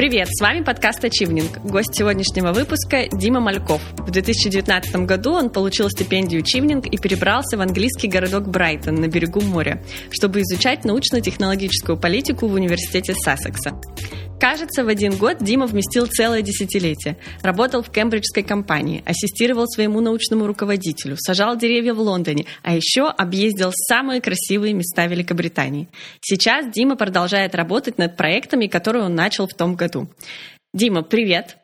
[0.00, 1.58] Привет, с вами подкаст «Ачивнинг».
[1.58, 3.82] Гость сегодняшнего выпуска Дима Мальков.
[3.98, 9.42] В 2019 году он получил стипендию «Чивнинг» и перебрался в английский городок Брайтон на берегу
[9.42, 13.78] моря, чтобы изучать научно-технологическую политику в университете Сассекса.
[14.40, 17.18] Кажется, в один год Дима вместил целое десятилетие.
[17.42, 23.70] Работал в кембриджской компании, ассистировал своему научному руководителю, сажал деревья в Лондоне, а еще объездил
[23.74, 25.88] самые красивые места Великобритании.
[26.22, 29.89] Сейчас Дима продолжает работать над проектами, которые он начал в том году.
[30.72, 31.58] Дима, привет!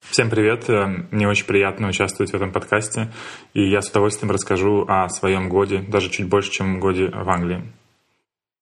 [0.00, 0.68] Всем привет!
[0.68, 3.12] Э, мне очень приятно участвовать в этом подкасте,
[3.54, 7.62] и я с удовольствием расскажу о своем годе, даже чуть больше, чем годе в Англии.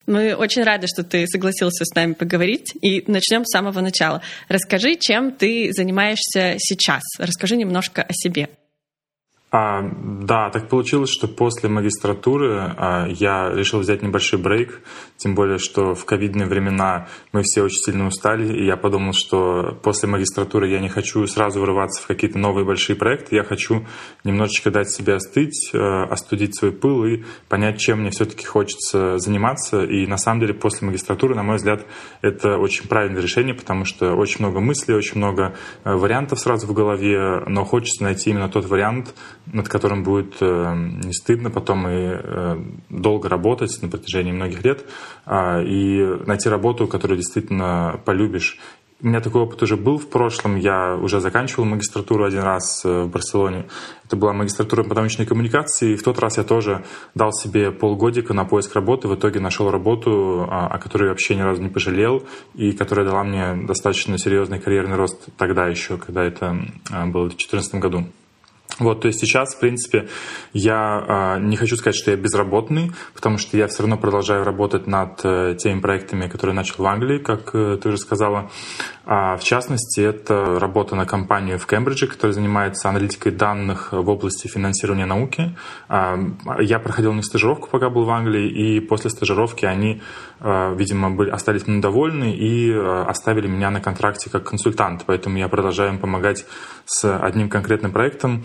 [0.09, 2.73] Мы очень рады, что ты согласился с нами поговорить.
[2.81, 4.23] И начнем с самого начала.
[4.49, 7.03] Расскажи, чем ты занимаешься сейчас.
[7.19, 8.49] Расскажи немножко о себе.
[9.51, 14.83] А, да, так получилось, что после магистратуры а, я решил взять небольшой брейк,
[15.17, 19.79] тем более, что в ковидные времена мы все очень сильно устали, и я подумал, что
[19.83, 23.87] после магистратуры я не хочу сразу врываться в какие-то новые большие проекты, я хочу
[24.23, 29.83] немножечко дать себе остыть, а, остудить свой пыл и понять, чем мне все-таки хочется заниматься.
[29.83, 31.87] И на самом деле после магистратуры, на мой взгляд,
[32.21, 36.75] это очень правильное решение, потому что очень много мыслей, очень много а, вариантов сразу в
[36.75, 39.15] голове, но хочется найти именно тот вариант,
[39.53, 44.85] над которым будет э, не стыдно потом и э, долго работать на протяжении многих лет,
[45.27, 48.59] а, и найти работу, которую действительно полюбишь.
[49.01, 50.57] У меня такой опыт уже был в прошлом.
[50.57, 53.67] Я уже заканчивал магистратуру один раз э, в Барселоне.
[54.05, 55.93] Это была магистратура по научной коммуникации.
[55.93, 59.07] И в тот раз я тоже дал себе полгодика на поиск работы.
[59.07, 63.23] В итоге нашел работу, а, о которой вообще ни разу не пожалел, и которая дала
[63.23, 66.59] мне достаточно серьезный карьерный рост тогда еще, когда это
[66.91, 68.05] было в 2014 году.
[68.79, 70.09] Вот, то есть сейчас, в принципе,
[70.53, 74.87] я э, не хочу сказать, что я безработный, потому что я все равно продолжаю работать
[74.87, 78.51] над э, теми проектами, которые начал в Англии, как э, ты уже сказала.
[79.11, 84.49] А, в частности, это работа на компанию в Кембридже, которая занимается аналитикой данных в области
[84.49, 85.57] финансирования науки.
[85.89, 86.19] А,
[86.61, 90.03] я проходил у стажировку, пока был в Англии, и после стажировки они,
[90.41, 95.05] а, видимо, были, остались недовольны и а, оставили меня на контракте как консультант.
[95.07, 96.45] Поэтому я продолжаю им помогать
[96.85, 98.45] с одним конкретным проектом.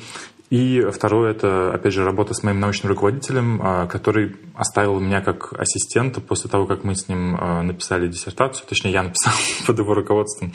[0.50, 5.54] И второе, это, опять же, работа с моим научным руководителем, а, который оставил меня как
[5.54, 9.34] ассистента после того, как мы с ним а, написали диссертацию, точнее, я написал
[9.68, 10.54] под его руководством.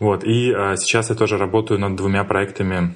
[0.00, 0.24] Вот.
[0.24, 2.94] И а, сейчас я тоже работаю над двумя проектами,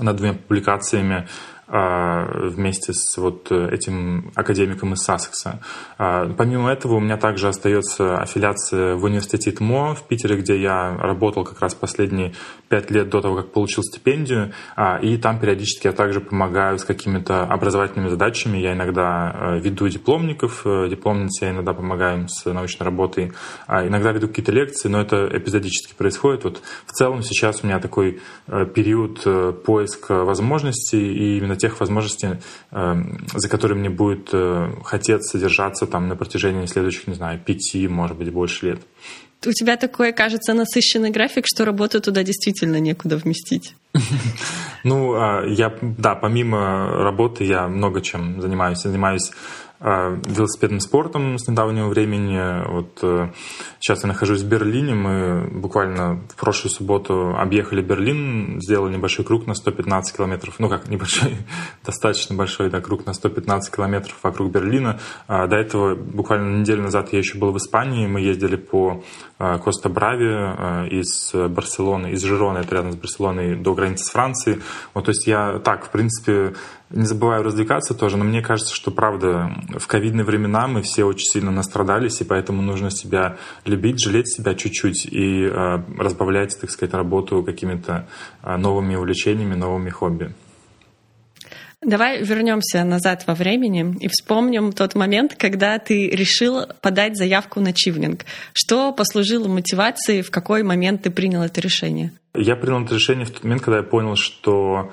[0.00, 1.28] над двумя публикациями
[1.68, 5.60] вместе с вот этим академиком из Сассекса.
[5.98, 10.96] А, помимо этого у меня также остается аффилиация в университете МО в Питере, где я
[10.96, 12.34] работал как раз последние
[12.68, 16.84] пять лет до того, как получил стипендию, а, и там периодически я также помогаю с
[16.84, 18.58] какими-то образовательными задачами.
[18.58, 23.32] Я иногда веду дипломников, э, дипломниц я иногда помогаю с научной работой,
[23.68, 26.44] иногда веду какие-то лекции, но это эпизодически происходит.
[26.44, 31.80] Вот в целом сейчас у меня такой э, период э, поиска возможностей, и именно тех
[31.80, 32.38] возможностей,
[32.70, 37.88] эм, за которые мне будет э, хотеться держаться там на протяжении следующих, не знаю, пяти,
[37.88, 38.80] может быть, больше лет.
[39.44, 43.74] У тебя такой, кажется, насыщенный график, что работу туда действительно некуда вместить.
[44.84, 48.84] Ну, а, я, да, помимо работы я много чем занимаюсь.
[48.84, 49.32] Я занимаюсь
[49.80, 52.66] велосипедным спортом с недавнего времени.
[52.70, 53.28] Вот э,
[53.78, 54.94] сейчас я нахожусь в Берлине.
[54.94, 60.54] Мы буквально в прошлую субботу объехали Берлин, сделали небольшой круг на 115 километров.
[60.58, 61.36] Ну как, небольшой,
[61.84, 64.98] достаточно большой да, круг на 115 километров вокруг Берлина.
[65.28, 68.06] А, до этого буквально неделю назад я еще был в Испании.
[68.06, 69.04] Мы ездили по
[69.38, 74.62] а, Коста-Брави из Барселоны, из Жирона, это рядом с Барселоной, до границы с Францией.
[74.94, 76.54] Вот, то есть я так, в принципе,
[76.90, 81.26] не забываю развлекаться тоже, но мне кажется, что правда в ковидные времена мы все очень
[81.26, 86.94] сильно настрадались, и поэтому нужно себя любить, жалеть себя чуть-чуть и э, разбавлять, так сказать,
[86.94, 88.08] работу какими-то
[88.42, 90.32] э, новыми увлечениями, новыми хобби.
[91.82, 97.72] Давай вернемся назад во времени и вспомним тот момент, когда ты решил подать заявку на
[97.72, 98.24] чивнинг.
[98.54, 102.12] Что послужило мотивацией, в какой момент ты принял это решение?
[102.34, 104.90] Я принял это решение в тот момент, когда я понял, что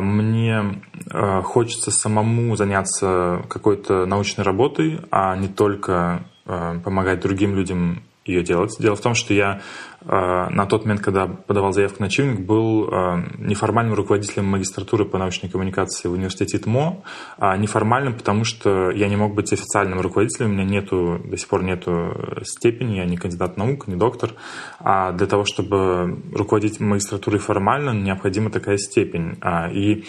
[0.00, 8.02] мне а, хочется самому заняться какой-то научной работой, а не только а, помогать другим людям
[8.24, 8.76] ее делать.
[8.78, 9.60] Дело в том, что я э,
[10.04, 15.48] на тот момент, когда подавал заявку на чивник, был э, неформальным руководителем магистратуры по научной
[15.48, 17.02] коммуникации в университете ТМО,
[17.38, 21.48] а неформальным, потому что я не мог быть официальным руководителем, у меня нету, до сих
[21.48, 24.32] пор нету степени, я не кандидат наук, не доктор,
[24.80, 29.36] а для того, чтобы руководить магистратурой формально, необходима такая степень.
[29.40, 30.04] А, и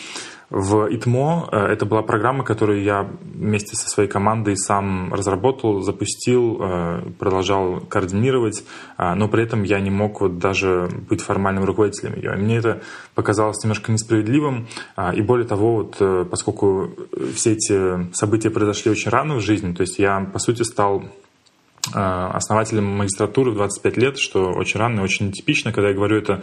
[0.56, 6.60] В ИТМО э, это была программа, которую я вместе со своей командой сам разработал, запустил,
[6.62, 8.64] э, продолжал координировать,
[8.96, 12.32] а, но при этом я не мог вот даже быть формальным руководителем ее.
[12.32, 12.82] Мне это
[13.14, 16.92] показалось немножко несправедливым, а, и более того, вот, э, поскольку
[17.36, 21.04] все эти события произошли очень рано в жизни, то есть я, по сути, стал
[21.94, 25.74] Э, основателем магистратуры в 25 лет, что очень рано и очень нетипично.
[25.74, 26.42] Когда я говорю это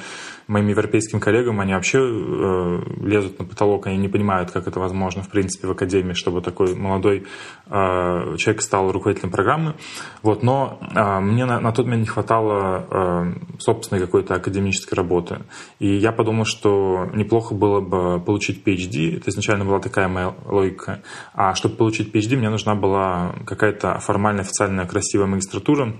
[0.50, 5.22] моим европейским коллегам, они вообще э, лезут на потолок, они не понимают, как это возможно,
[5.22, 7.24] в принципе, в академии, чтобы такой молодой
[7.66, 9.74] э, человек стал руководителем программы.
[10.22, 15.42] Вот, но э, мне на, на тот момент не хватало э, собственной какой-то академической работы.
[15.78, 19.18] И я подумал, что неплохо было бы получить PhD.
[19.18, 21.02] Это изначально была такая моя логика.
[21.32, 25.94] А чтобы получить PhD, мне нужна была какая-то формальная, официальная, красивая магистратура.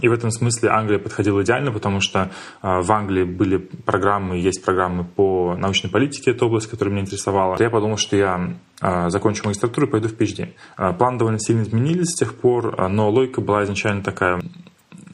[0.00, 2.30] И в этом смысле Англия подходила идеально, потому что
[2.62, 7.56] э, в Англии были программы, есть программы по научной политике, это область, которая меня интересовала.
[7.58, 10.52] Я подумал, что я э, закончу магистратуру и пойду в PhD.
[10.76, 14.42] Э, планы довольно сильно изменились с тех пор, но логика была изначально такая.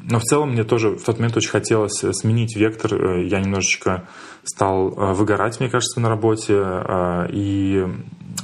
[0.05, 3.21] Но в целом мне тоже в тот момент очень хотелось сменить вектор.
[3.21, 4.09] Я немножечко
[4.43, 6.61] стал выгорать, мне кажется, на работе.
[7.31, 7.87] И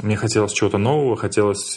[0.05, 1.77] мне хотелось чего-то нового, хотелось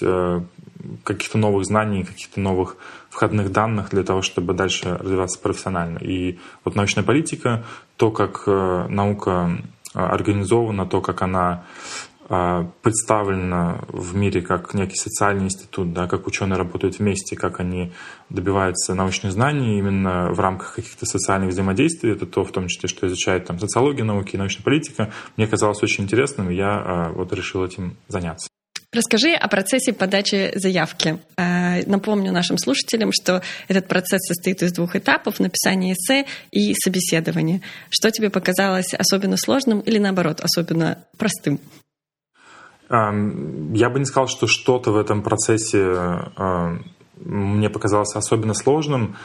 [1.04, 2.78] каких-то новых знаний, каких-то новых
[3.10, 6.00] входных данных для того, чтобы дальше развиваться профессионально.
[6.00, 7.64] И вот научная политика,
[7.98, 9.62] то, как э, наука
[9.94, 11.66] э, организована, то, как она
[12.30, 17.92] э, представлена в мире как некий социальный институт, да, как ученые работают вместе, как они
[18.30, 22.12] добиваются научных знаний именно в рамках каких-то социальных взаимодействий.
[22.12, 25.12] Это то, в том числе, что изучает там социология науки и научная политика.
[25.36, 28.48] Мне казалось очень интересным, и я вот решил этим заняться.
[28.94, 31.18] Расскажи о процессе подачи заявки.
[31.38, 37.62] Э, напомню нашим слушателям, что этот процесс состоит из двух этапов— написания эссе и собеседования.
[37.90, 41.62] Что тебе показалось особенно сложным или, наоборот, особенно простым?
[42.90, 46.80] Эм, я бы не сказал, что что-то в этом процессе э,
[47.16, 49.16] мне показалось особенно сложным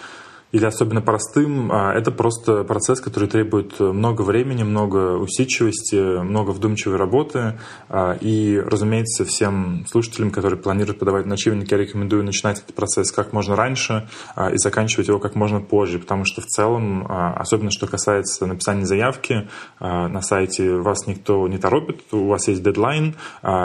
[0.56, 6.96] или особенно простым, а это просто процесс, который требует много времени, много усидчивости, много вдумчивой
[6.96, 7.58] работы.
[7.90, 13.34] А, и, разумеется, всем слушателям, которые планируют подавать на я рекомендую начинать этот процесс как
[13.34, 17.86] можно раньше а, и заканчивать его как можно позже, потому что в целом, особенно что
[17.86, 19.48] касается написания заявки,
[19.78, 23.14] на сайте вас никто не торопит, у вас есть дедлайн,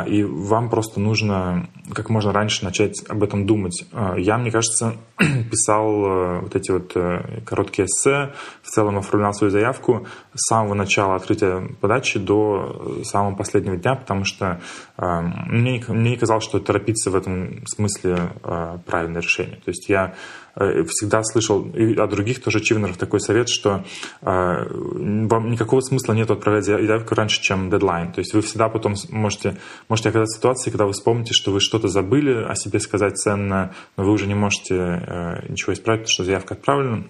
[0.08, 3.86] и вам просто нужно как можно раньше начать об этом думать.
[4.18, 4.96] Я, мне кажется,
[5.52, 11.16] писал вот эти вот э, короткие эссе, в целом оформлял свою заявку с самого начала
[11.16, 14.62] открытия подачи до самого последнего дня, потому что
[14.98, 19.58] э, мне, мне не казалось, что торопиться в этом смысле э, правильное решение.
[19.58, 20.16] То есть я Э,
[20.56, 23.84] всегда слышал и от других тоже чивнеров такой совет, что
[24.22, 28.12] э, вам никакого смысла нет отправлять заявку раньше, чем дедлайн.
[28.12, 29.58] То есть вы всегда потом можете,
[29.88, 33.74] можете оказаться в ситуации, когда вы вспомните, что вы что-то забыли о себе сказать ценно,
[33.98, 37.06] но вы уже не можете э, ничего исправить, потому что заявка отправлена.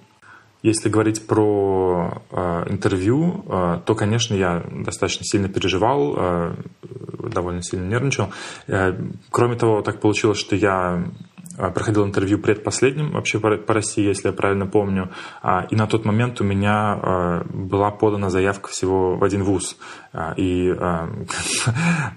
[0.63, 6.55] Если говорить про э, интервью, э, то, конечно, я достаточно сильно переживал, э,
[7.29, 8.29] довольно сильно нервничал.
[8.67, 8.93] Э,
[9.31, 11.03] кроме того, так получилось, что я
[11.69, 15.11] проходил интервью предпоследним вообще по России, если я правильно помню.
[15.41, 19.77] А, и на тот момент у меня а, была подана заявка всего в один вуз.
[20.35, 20.67] И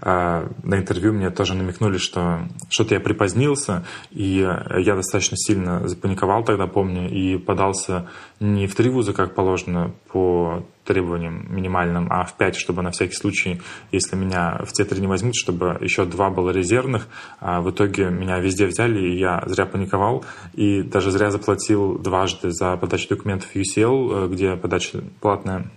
[0.02, 6.66] на интервью мне тоже намекнули, что что-то я припозднился, и я достаточно сильно запаниковал тогда,
[6.66, 8.08] помню, и подался
[8.40, 13.14] не в три вуза, как положено, по требованиям минимальным, а в 5, чтобы на всякий
[13.14, 13.60] случай,
[13.92, 17.08] если меня в те три не возьмут, чтобы еще два было резервных.
[17.40, 22.50] А в итоге меня везде взяли, и я зря паниковал, и даже зря заплатил дважды
[22.50, 25.70] за подачу документов UCL, э, где подача платная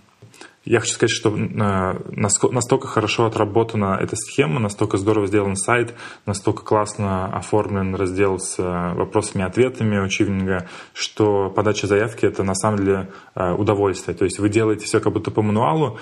[0.64, 5.94] я хочу сказать, что э, настолько хорошо отработана эта схема, настолько здорово сделан сайт,
[6.26, 10.08] настолько классно оформлен раздел с э, вопросами и ответами у
[10.92, 14.16] что подача заявки— это на самом деле э, удовольствие.
[14.16, 15.98] То есть вы делаете все как будто по мануалу,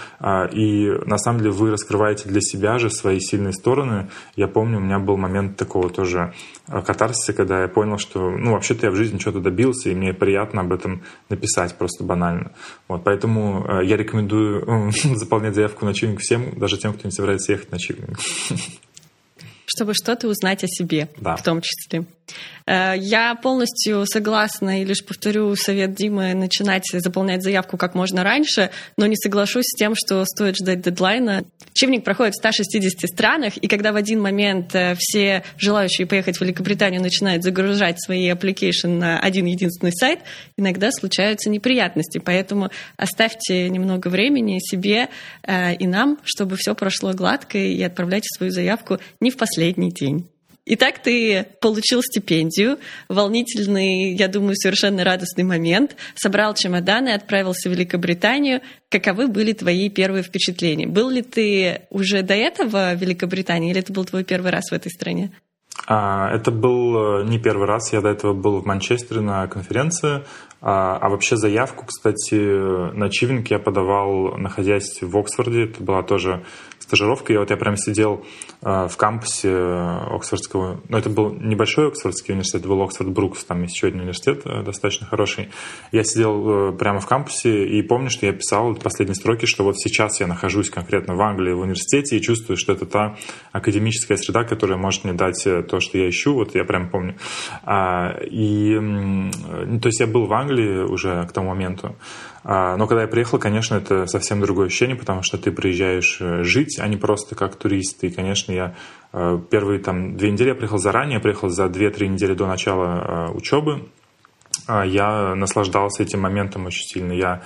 [0.53, 4.09] и на самом деле вы раскрываете для себя же свои сильные стороны.
[4.35, 6.33] Я помню, у меня был момент такого тоже
[6.67, 10.63] катарсиса, когда я понял, что, ну, вообще-то я в жизни что-то добился, и мне приятно
[10.63, 12.53] об этом написать просто банально.
[12.89, 17.71] Вот, поэтому я рекомендую заполнять заявку на чивинг всем, даже тем, кто не собирается ехать
[17.71, 18.19] на чивинг.
[19.67, 21.37] Чтобы что-то узнать о себе, да.
[21.37, 22.07] в том числе.
[22.66, 28.71] Э, я полностью согласна и лишь повторю совет Димы начинать заполнять заявку как можно раньше,
[28.97, 31.45] но не соглашусь с тем, что стоит ждать дедлайна.
[31.73, 36.40] Чивник проходит в 160 странах, и когда в один момент э, все желающие поехать в
[36.40, 40.21] Великобританию начинают загружать свои application на один единственный сайт,
[40.56, 42.18] иногда случаются неприятности.
[42.18, 45.09] Поэтому оставьте немного времени себе
[45.42, 50.28] э, и нам, чтобы все прошло гладко, и отправляйте свою заявку не в последний день.
[50.69, 58.63] Итак, ты получил стипендию, волнительный, я думаю, совершенно радостный момент, собрал чемоданы, отправился в Великобританию.
[58.89, 60.89] Каковы были твои первые впечатления?
[60.89, 64.73] Был ли ты уже до этого в Великобритании или это был твой первый раз в
[64.73, 65.31] этой стране?
[65.87, 70.25] А, это был э, не первый раз, я до этого был в Манчестере на конференции,
[70.61, 76.45] а, а вообще заявку, кстати, на Чивинг я подавал, находясь в Оксфорде, это была тоже
[76.87, 78.25] стажировка, и вот я прям сидел
[78.62, 83.62] э, в кампусе Оксфордского, ну, это был небольшой Оксфордский университет, это был Оксфорд Брукс, там
[83.64, 85.50] еще один университет э, достаточно хороший.
[85.93, 89.78] Я сидел э, прямо в кампусе и помню, что я писал последние строки, что вот
[89.78, 93.16] сейчас я нахожусь конкретно в Англии в университете и чувствую, что это та
[93.52, 97.16] академическая среда, которая может мне дать то, что я ищу, вот я прям помню.
[97.64, 98.75] А, и,
[99.80, 101.97] то есть я был в Англии уже к тому моменту,
[102.49, 106.45] а, но когда я приехал, конечно, это совсем другое ощущение, потому что ты приезжаешь э,
[106.45, 108.04] жить, а не просто как турист.
[108.04, 108.76] И, конечно, я
[109.12, 113.30] э, первые там две недели я приехал заранее, я приехал за две-три недели до начала
[113.30, 113.88] э, учебы.
[114.68, 117.12] А, я наслаждался этим моментом очень сильно.
[117.12, 117.42] Я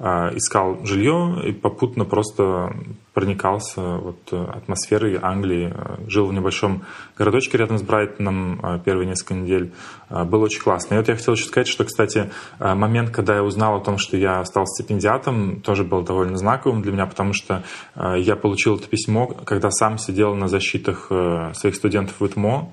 [0.00, 2.72] искал жилье и попутно просто
[3.14, 5.72] проникался вот э, атмосферой Англии.
[5.72, 6.82] Э, жил в небольшом
[7.16, 9.72] городочке рядом с Брайтоном э, первые несколько недель.
[10.10, 10.94] Было очень классно.
[10.94, 14.16] И вот я хотел еще сказать, что, кстати, момент, когда я узнал о том, что
[14.16, 17.64] я стал стипендиатом, тоже был довольно знаковым для меня, потому что
[17.96, 21.10] я получил это письмо, когда сам сидел на защитах
[21.54, 22.70] своих студентов в ИТМО.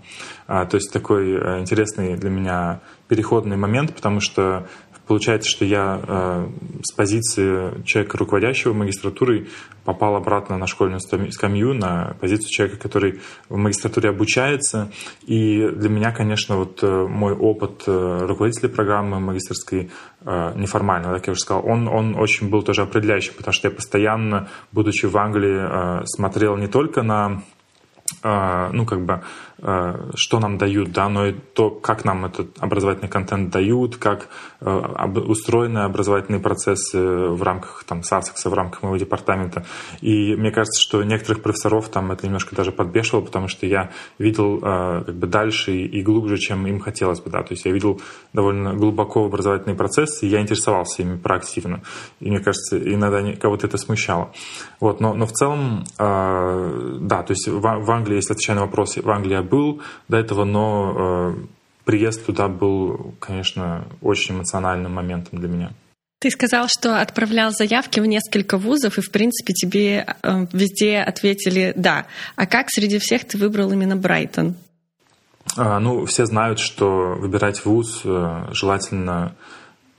[0.47, 4.67] То есть такой интересный для меня переходный момент, потому что
[5.11, 6.47] Получается, что я э,
[6.83, 9.49] с позиции человека, руководящего магистратурой,
[9.83, 14.89] попал обратно на школьную скамью, на позицию человека, который в магистратуре обучается.
[15.23, 19.91] И для меня, конечно, вот э, мой опыт э, руководителя программы магистрской
[20.23, 24.49] неформально, как я уже сказал, он, он очень был тоже определяющим, потому что я постоянно,
[24.71, 27.41] будучи в Англии, смотрел не только на
[28.23, 29.21] ну, как бы
[29.63, 34.27] Э, что нам дают, да, но и то, как нам этот образовательный контент дают, как
[34.59, 39.63] э, устроены образовательные процессы в рамках там Сассекса, в рамках моего департамента.
[40.01, 44.57] И мне кажется, что некоторых профессоров там это немножко даже подбешивало, потому что я видел
[44.63, 48.01] э, как бы дальше и глубже, чем им хотелось бы, да, то есть я видел
[48.33, 51.83] довольно глубоко образовательные процессы, и я интересовался ими проактивно.
[52.19, 54.31] И мне кажется, иногда кого-то это смущало.
[54.79, 58.97] Вот, но, но в целом, да, то есть в, в Англии, если отвечать на вопрос,
[58.97, 61.35] в Англии был до этого, но э,
[61.85, 65.71] приезд туда был, конечно, очень эмоциональным моментом для меня.
[66.19, 71.73] Ты сказал, что отправлял заявки в несколько вузов, и, в принципе, тебе э, везде ответили
[71.75, 72.05] «да».
[72.35, 74.55] А как среди всех ты выбрал именно Брайтон?
[75.57, 79.33] А, ну, все знают, что выбирать вуз э, желательно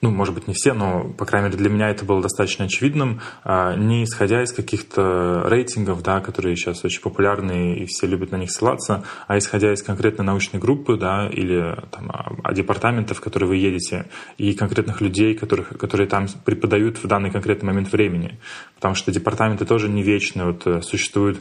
[0.03, 3.21] ну, может быть, не все, но, по крайней мере, для меня это было достаточно очевидным,
[3.45, 8.37] а, не исходя из каких-то рейтингов, да, которые сейчас очень популярны и все любят на
[8.37, 12.11] них ссылаться, а исходя из конкретной научной группы, да, или там,
[12.43, 14.07] а, департаментов, в которые вы едете,
[14.39, 18.41] и конкретных людей, которых, которые там преподают в данный конкретный момент времени.
[18.75, 20.47] Потому что департаменты тоже не вечны.
[20.47, 21.39] Вот э, существуют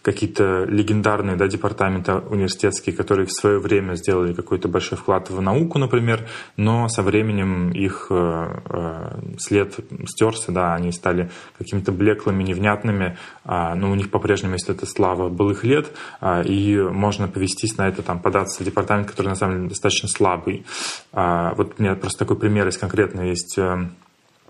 [0.00, 5.78] какие-то легендарные да, департаменты университетские, которые в свое время сделали какой-то большой вклад в науку,
[5.78, 9.76] например, но со временем их э, э, след
[10.06, 15.28] стерся, да, они стали какими-то блеклыми, невнятными, э, но у них по-прежнему есть эта слава
[15.28, 15.90] былых лет,
[16.20, 20.08] э, и можно повестись на это, там, податься в департамент, который на самом деле достаточно
[20.08, 20.64] слабый.
[21.12, 23.88] Э, вот у меня просто такой пример есть конкретно, есть э,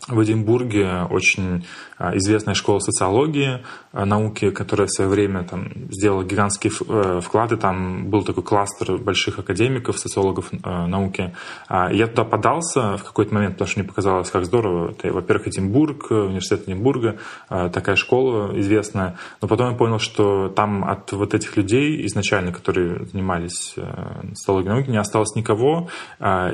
[0.06, 1.66] в Эдинбурге очень
[1.98, 7.56] а, известная школа социологии а, науки, которая в свое время там, сделала гигантские э, вклады.
[7.56, 11.34] Там был такой кластер больших академиков, социологов э, науки.
[11.68, 14.90] А, я туда подался в какой-то момент, потому что мне показалось, как здорово.
[14.90, 17.18] Это, во-первых, Эдинбург, университет Эдинбурга,
[17.48, 19.16] такая школа известная.
[19.40, 24.74] Но потом я понял, что там от вот этих людей изначально, которые занимались э, социологией
[24.74, 25.88] науки, не осталось никого.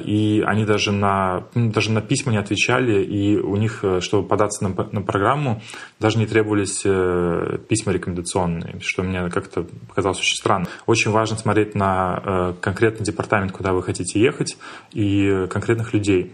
[0.05, 3.03] И они даже на, ну, даже на письма не отвечали.
[3.03, 5.61] И у них, чтобы податься на, на программу
[5.99, 6.85] даже не требовались
[7.35, 10.67] э, письма рекомендационные, что мне как-то показалось очень странно.
[10.87, 14.57] Очень важно смотреть на э, конкретный департамент, куда вы хотите ехать,
[14.93, 16.33] и конкретных людей.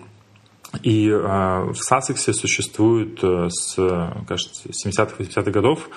[0.83, 3.75] И э, в Сассексе существует э, с,
[4.27, 5.89] кажется, 70-х, 80-х годов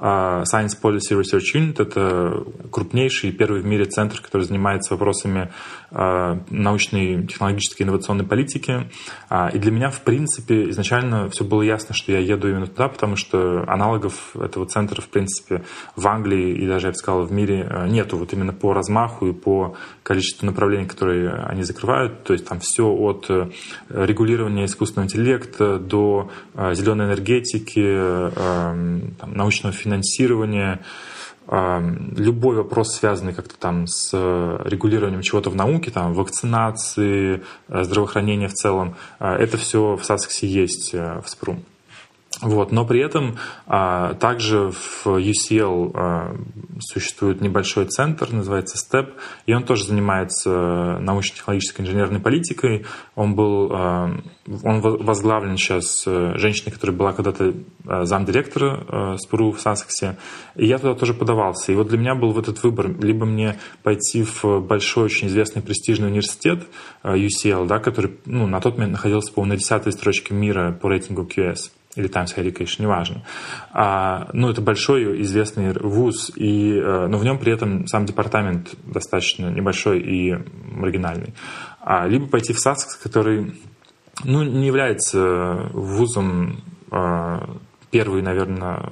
[0.00, 5.52] а, Science Policy Research Unit— это крупнейший и первый в мире центр, который занимается вопросами
[5.90, 8.90] а, научной, технологической, инновационной политики.
[9.28, 12.88] А, и для меня, в принципе, изначально все было ясно, что я еду именно туда,
[12.88, 15.64] потому что аналогов этого центра, в принципе,
[15.96, 19.32] в Англии и даже, я бы сказал, в мире нету вот именно по размаху и
[19.34, 22.24] по количеству направлений, которые они закрывают.
[22.24, 23.50] То есть там все от э,
[24.20, 28.30] регулирования искусственного интеллекта до зеленой энергетики,
[29.18, 30.80] там, научного финансирования, финансирование,
[32.16, 38.46] любой вопрос, связанный как-то там с э, регулированием чего-то в науке, там, вакцинации, э, здравоохранения
[38.46, 41.58] в целом, э, это все в Сасксе есть в СПРУ.
[42.42, 46.36] Вот, но при этом а, также в UCL а,
[46.80, 49.12] существует небольшой центр, называется STEP,
[49.44, 52.86] и он тоже занимается научно-технологической инженерной политикой.
[53.14, 54.16] Он был, а,
[54.64, 57.52] он возглавлен сейчас а, женщиной, которая была когда-то
[57.86, 60.16] а, замдиректора а, СПРУ в Сассексе,
[60.56, 61.72] и я туда тоже подавался.
[61.72, 65.60] И вот для меня был в этот выбор, либо мне пойти в большой, очень известный
[65.60, 66.66] престижный университет
[67.04, 71.24] UCL, да, который ну, на тот момент находился, по-моему, на десятой строчке мира по рейтингу
[71.24, 73.22] QS, или Times Higher Education, неважно.
[73.72, 78.74] А, ну, это большой известный вуз, и, э, но в нем при этом сам департамент
[78.84, 80.36] достаточно небольшой и
[80.70, 81.34] маргинальный.
[81.80, 83.54] А, либо пойти в САСК, который
[84.24, 87.56] ну, не является вузом а,
[87.90, 88.82] первой, наверное,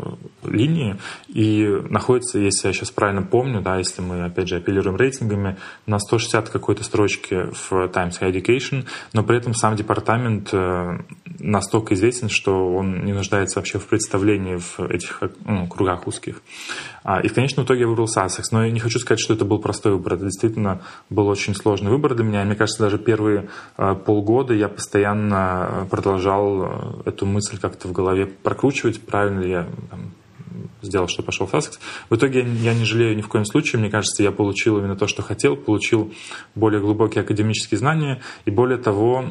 [0.42, 0.96] линии
[1.28, 5.98] и находится, если я сейчас правильно помню, да, если мы, опять же, апеллируем рейтингами, на
[5.98, 10.98] 160 какой-то строчке в Times Higher Education, но при этом сам департамент э,
[11.38, 16.42] настолько известен, что он не нуждается вообще в представлении в этих ну, кругах узких.
[17.04, 19.44] А, и в конечном итоге я выбрал Sussex, но я не хочу сказать, что это
[19.44, 20.14] был простой выбор.
[20.14, 22.44] Это действительно был очень сложный выбор для меня.
[22.44, 28.26] Мне кажется, даже первые э, полгода я постоянно продолжал э, эту мысль как-то в голове
[28.26, 29.68] прокручивать, правильно ли я
[30.82, 31.78] сделал, что пошел в Sussex.
[32.10, 33.80] В итоге я не жалею ни в коем случае.
[33.80, 36.12] Мне кажется, я получил именно то, что хотел, получил
[36.54, 38.20] более глубокие академические знания.
[38.44, 39.24] И более того,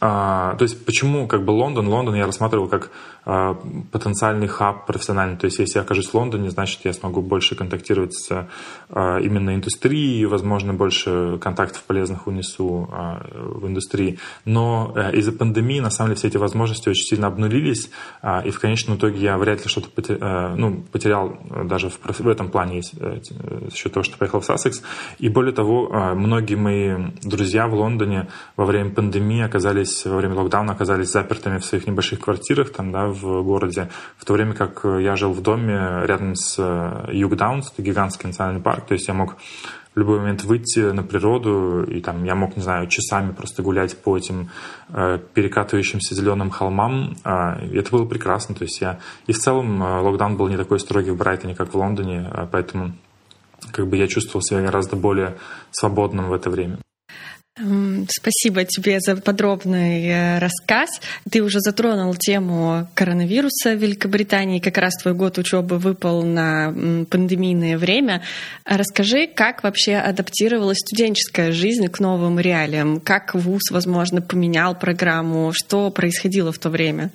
[0.00, 1.88] а, то есть почему как бы Лондон?
[1.88, 2.90] Лондон я рассматривал как
[3.24, 3.54] а,
[3.92, 5.36] потенциальный хаб профессиональный.
[5.36, 8.48] То есть если я окажусь в Лондоне, значит я смогу больше контактировать с
[8.88, 14.18] а, именно индустрией, возможно, больше контактов полезных унесу а, в индустрии.
[14.44, 17.90] Но а, из-за пандемии на самом деле все эти возможности очень сильно обнулились,
[18.22, 21.98] а, и в конечном итоге я вряд ли что-то потерял, а, ну, потерял даже в,
[22.02, 23.20] в этом плане э,
[23.68, 24.82] за счет того, что поехал в Сассекс.
[25.18, 30.16] И более того, а, многие мои друзья в Лондоне во время пандемии оказались оказались во
[30.16, 34.54] время локдауна оказались запертыми в своих небольших квартирах там, да, в городе, в то время
[34.54, 39.08] как я жил в доме рядом с э, Югдаунс, это гигантский национальный парк, то есть
[39.08, 39.36] я мог
[39.94, 43.96] в любой момент выйти на природу, и там я мог, не знаю, часами просто гулять
[43.96, 44.50] по этим
[44.88, 47.16] э, перекатывающимся зеленым холмам.
[47.24, 48.54] Э, и это было прекрасно.
[48.54, 49.00] То есть я...
[49.26, 52.46] И в целом э, локдаун был не такой строгий в Брайтоне, как в Лондоне, э,
[52.52, 52.92] поэтому
[53.72, 55.34] как бы я чувствовал себя гораздо более
[55.72, 56.78] свободным в это время.
[57.56, 60.88] Спасибо тебе за подробный э, рассказ.
[61.30, 64.60] Ты уже затронул тему коронавируса в Великобритании.
[64.60, 66.72] Как раз твой год учебы выпал на
[67.10, 68.22] пандемийное время.
[68.64, 73.00] Расскажи, как вообще адаптировалась студенческая жизнь к новым реалиям?
[73.00, 75.52] Как ВУЗ, возможно, поменял программу?
[75.52, 77.10] Что происходило в то время?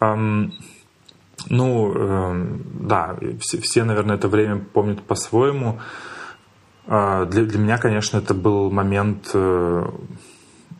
[0.00, 0.52] Um...
[1.48, 5.80] Ну, э, да, все, все, наверное, это время помнят по-своему.
[6.90, 9.84] Для, для меня, конечно, это был момент э,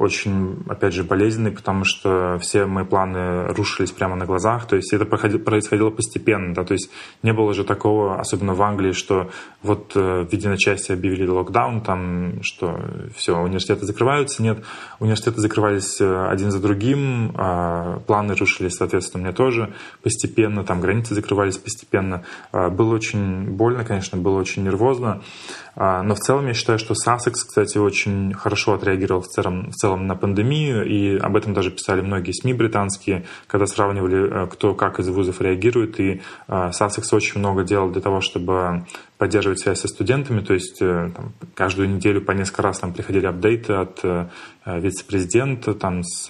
[0.01, 4.95] очень, опять же, болезненный, потому что все мои планы рушились прямо на глазах, то есть
[4.95, 6.91] это происходило постепенно, да, то есть
[7.23, 9.31] не было же такого, особенно в Англии, что
[9.63, 12.81] вот э, в единой части объявили локдаун, там, что
[13.15, 14.65] все, университеты закрываются, нет,
[15.01, 21.15] университеты закрывались э, один за другим, а планы рушились, соответственно, меня тоже постепенно, там границы
[21.15, 25.21] закрывались постепенно, а, было очень больно, конечно, было очень нервозно,
[25.70, 29.75] а, но в целом я считаю, что Сассекс, кстати, очень хорошо отреагировал в целом, в
[29.75, 34.75] целом на пандемию, и об этом даже писали многие СМИ британские, когда сравнивали, э, кто
[34.75, 38.85] как из вузов реагирует, и Сассекс очень много делал для того, чтобы
[39.17, 43.25] поддерживать связь со студентами, то есть э, там, каждую неделю по несколько раз нам приходили
[43.25, 44.29] апдейты от э,
[44.67, 46.29] вице-президента там, с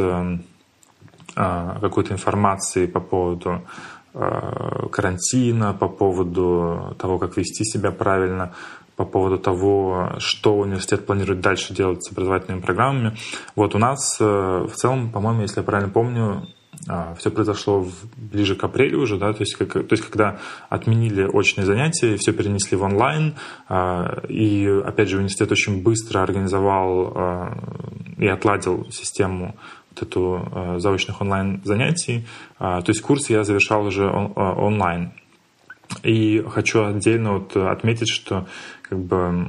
[1.35, 3.63] какой-то информацией по поводу
[4.13, 8.53] карантина, по поводу того, как вести себя правильно
[9.01, 13.17] по поводу того, что университет планирует дальше делать с образовательными программами.
[13.57, 16.49] Вот у нас э, в целом, по-моему, если я правильно помню,
[16.87, 21.25] а, все произошло ближе к апрелю уже, да, то есть, как, то есть когда отменили
[21.25, 23.35] очные занятия, все перенесли в онлайн,
[24.29, 27.53] и опять же университет очень быстро организовал
[28.17, 29.57] и отладил систему
[30.01, 32.27] вот эту заочных онлайн занятий.
[32.59, 35.13] То есть курс я завершал уже онлайн.
[36.03, 38.47] И хочу отдельно вот отметить, что
[38.91, 39.47] как бы,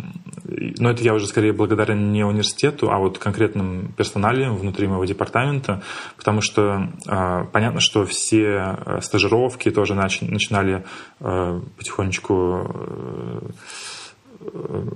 [0.78, 5.82] но это я уже скорее благодарен не университету, а вот конкретным персоналиям внутри моего департамента,
[6.16, 10.86] потому что э, понятно, что все стажировки тоже нач, начинали
[11.20, 13.50] э, потихонечку э,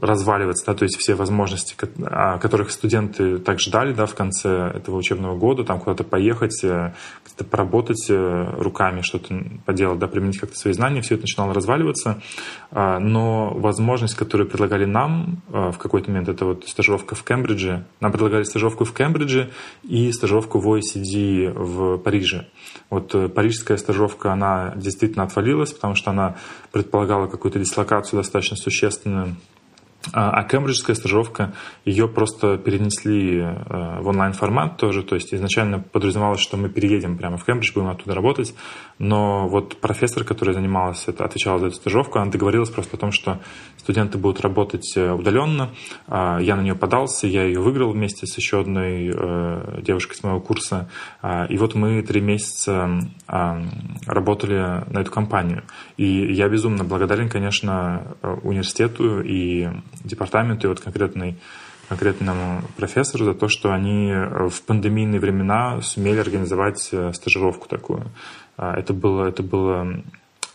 [0.02, 5.38] разваливаться, да, то есть все возможности, которых студенты так ждали, да, в конце этого учебного
[5.38, 6.94] года, там куда-то поехать, э,
[7.26, 12.22] где-то поработать э, руками, что-то поделать, да, применить как-то свои знания, все это начинало разваливаться,
[12.72, 17.86] а, но возможность, которую предлагали нам э, в какой-то момент, это вот стажировка в Кембридже,
[18.00, 19.52] нам предлагали стажировку в Кембридже
[19.84, 22.48] и стажировку в OECD в Париже.
[22.90, 26.38] Вот парижская стажировка, она действительно отвалилась, потому что она
[26.72, 29.35] предполагала какую-то дислокацию достаточно существенную
[30.14, 35.04] а, а кембриджская стажировка, ее просто перенесли э, в онлайн-формат тоже.
[35.04, 38.54] То есть изначально подразумевалось, что мы переедем прямо в Кембридж, будем оттуда работать.
[39.00, 43.12] Но вот профессор, который занималась, это, отвечала за эту стажировку, она договорилась просто о том,
[43.12, 43.40] что
[43.78, 45.72] студенты будут работать э, удаленно.
[46.08, 50.24] А, я на нее подался, я ее выиграл вместе с еще одной э, девушкой с
[50.24, 50.90] моего курса.
[51.22, 55.64] А, и вот мы три месяца работали на эту компанию.
[55.98, 59.70] И я безумно благодарен, конечно, университету и
[60.04, 61.38] департаменту и вот конкретной
[61.88, 64.12] конкретному профессору за то, что они
[64.50, 68.08] в пандемийные времена сумели организовать э, стажировку такую.
[68.58, 70.02] А, это было, это было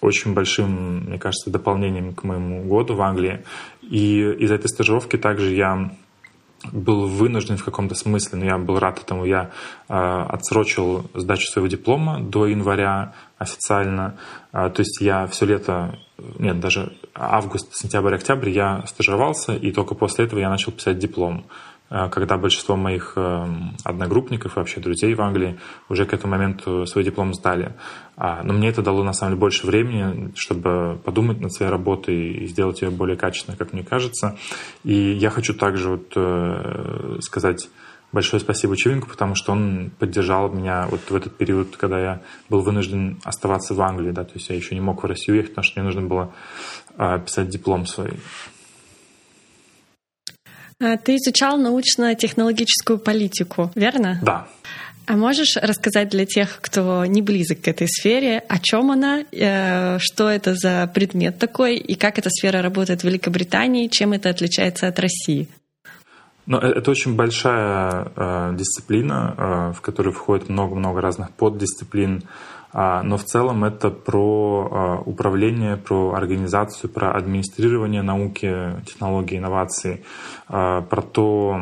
[0.00, 3.44] очень большим, мне кажется, дополнением к моему году в Англии.
[3.82, 5.92] И из этой стажировки также я
[6.72, 9.50] был вынужден в каком-то смысле, но я был рад этому, я
[9.88, 14.18] э, отсрочил сдачу своего диплома до января официально.
[14.52, 15.98] Э, то есть я все лето,
[16.38, 21.46] нет, даже август, сентябрь, октябрь я стажировался, и только после этого я начал писать диплом.
[21.90, 23.46] Э, когда большинство моих э,
[23.84, 27.74] одногруппников и вообще друзей в Англии уже к этому моменту свой диплом сдали.
[28.16, 32.32] А, но мне это дало на самом деле больше времени, чтобы подумать над своей работой
[32.32, 34.38] и сделать ее более качественно, как мне кажется.
[34.84, 37.68] И я хочу также вот э, сказать
[38.12, 42.60] большое спасибо Чивинку, потому что он поддержал меня вот в этот период, когда я был
[42.60, 45.64] вынужден оставаться в Англии, да, то есть я еще не мог в Россию уехать, потому
[45.64, 46.32] что мне нужно было
[47.24, 48.12] писать диплом свой.
[50.80, 54.18] А, ты изучал научно-технологическую политику, верно?
[54.22, 54.48] Да.
[55.06, 59.98] А можешь рассказать для тех, кто не близок к этой сфере, о чем она, э,
[59.98, 64.86] что это за предмет такой и как эта сфера работает в Великобритании, чем это отличается
[64.86, 65.48] от России?
[66.50, 72.24] Ну, э, это очень большая э, дисциплина, э, в которую входит много-много разных поддисциплин.
[72.72, 80.04] А, но в целом это про а, управление, про организацию, про администрирование науки, технологий, инноваций,
[80.48, 81.60] а, про то,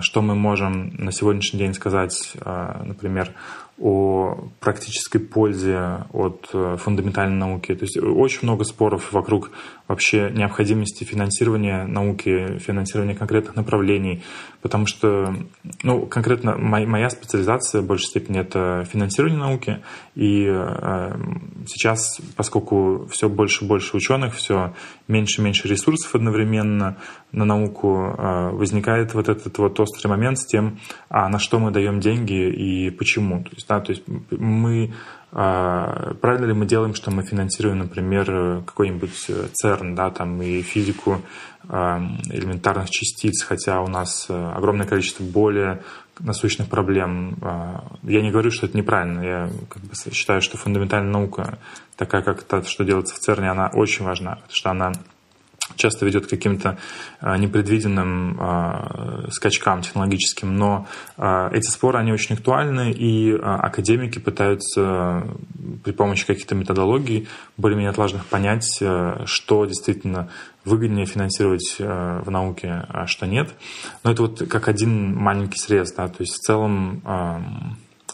[0.00, 2.36] что мы можем на сегодняшний день сказать,
[2.84, 3.32] например,
[3.78, 7.74] о практической пользе от э, фундаментальной науки.
[7.74, 9.50] То есть очень много споров вокруг
[9.86, 14.24] вообще необходимости финансирования науки, финансирования конкретных направлений,
[14.62, 15.34] потому что,
[15.82, 19.82] ну, конкретно моя, специализация в большей степени это финансирование науки,
[20.14, 21.18] и э,
[21.66, 24.74] сейчас, поскольку все больше и больше ученых, все
[25.06, 26.96] меньше и меньше ресурсов одновременно
[27.36, 30.78] на науку, э, возникает вот этот вот острый момент с тем,
[31.10, 33.44] а на что мы даем деньги и почему.
[33.44, 34.94] То есть, да, то есть мы
[35.32, 41.20] э, правильно ли мы делаем, что мы финансируем, например, какой-нибудь ЦЕРН, да, там и физику
[41.68, 41.76] э,
[42.30, 45.82] элементарных частиц, хотя у нас огромное количество более
[46.18, 47.36] насущных проблем.
[48.02, 49.20] Я не говорю, что это неправильно.
[49.20, 51.58] Я как бы считаю, что фундаментальная наука,
[51.96, 54.92] такая как та, что делается в ЦЕРНе, она очень важна, потому что она
[55.74, 56.78] часто ведет к каким-то
[57.20, 65.24] а, непредвиденным а, скачкам технологическим, но а, эти споры, они очень актуальны, и академики пытаются
[65.84, 68.80] при помощи каких-то методологий более-менее отлаженных понять,
[69.24, 70.28] что действительно
[70.64, 73.54] выгоднее финансировать в науке, а что нет.
[74.04, 77.02] Но это вот как один маленький срез, да, то есть в целом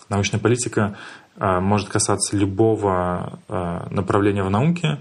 [0.09, 0.97] научная политика
[1.37, 3.39] может касаться любого
[3.91, 4.99] направления в науке,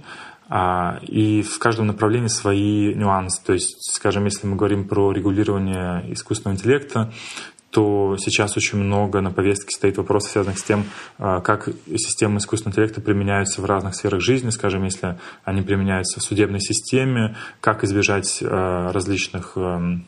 [1.08, 3.42] и в каждом направлении свои нюансы.
[3.46, 7.12] То есть, скажем, если мы говорим про регулирование искусственного интеллекта,
[7.72, 10.86] то сейчас очень много на повестке стоит вопросов, связанных с тем,
[11.18, 16.24] а, как системы искусственного интеллекта применяются в разных сферах жизни, скажем, если они применяются в
[16.24, 20.06] судебной системе, как избежать а, различных эм,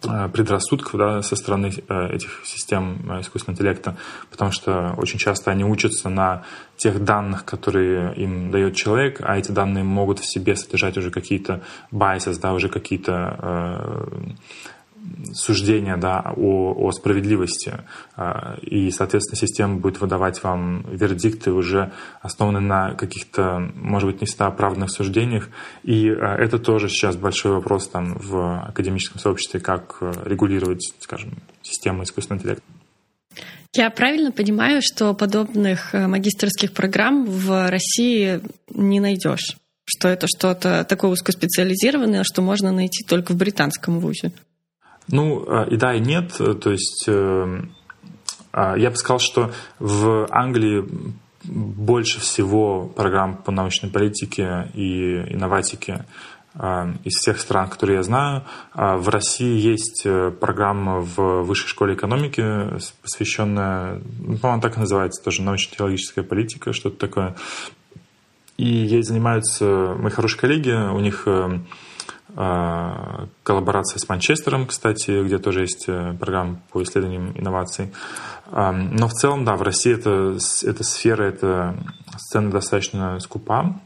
[0.00, 3.96] предрассудков да, со стороны э, этих систем э, искусственного интеллекта,
[4.30, 6.44] потому что очень часто они учатся на
[6.76, 11.62] тех данных, которые им дает человек, а эти данные могут в себе содержать уже какие-то
[11.90, 14.06] biases, да, уже какие-то
[15.32, 17.80] суждения да, о, о справедливости.
[18.16, 24.26] А, и, соответственно, система будет выдавать вам вердикты уже основанные на каких-то, может быть, не
[24.26, 25.48] всегда оправданных суждениях.
[25.82, 32.02] И а, это тоже сейчас большой вопрос там, в академическом сообществе, как регулировать, скажем, систему
[32.02, 32.62] искусственного интеллекта.
[33.76, 38.40] Я правильно понимаю, что подобных э, магистрских программ в России
[38.70, 39.56] не найдешь?
[39.84, 44.32] Что это что-то такое узкоспециализированное, что можно найти только в британском вузе?
[45.08, 46.32] Ну, э, и да, и нет.
[46.36, 47.62] То есть э,
[48.52, 50.84] я бы сказал, что в Англии
[51.44, 56.04] больше всего программ по научной политике и инноватике
[57.04, 58.44] из всех стран, которые я знаю.
[58.72, 62.42] А в России есть э, программа в Высшей школе экономики,
[63.02, 67.36] посвященная, ну, по-моему, так и называется, тоже научно-технологическая политика, что-то такое.
[68.56, 71.60] И ей занимаются мои хорошие коллеги, у них э, а,
[72.36, 77.92] коллаборация с Манчестером, кстати, где тоже есть э, программа по исследованиям инноваций.
[78.52, 80.36] Но в целом, да, в России это,
[80.68, 81.76] эта сфера, эта
[82.16, 83.80] сцена достаточно скупа.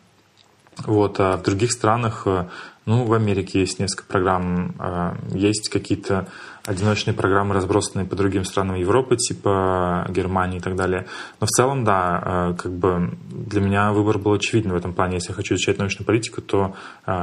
[0.87, 2.47] Вот, а в других странах, э,
[2.87, 6.29] ну, в Америке есть несколько программ, э, есть какие-то
[6.65, 11.07] одиночные программы, разбросанные по другим странам Европы, типа Германии и так далее.
[11.41, 15.15] Но в целом, да, э, как бы для меня выбор был очевиден в этом плане.
[15.15, 16.75] Если я хочу изучать научную политику, то